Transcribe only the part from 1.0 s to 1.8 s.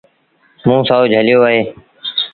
جھليو اهي۔